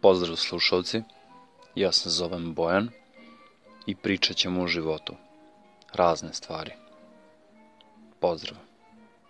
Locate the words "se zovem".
1.92-2.54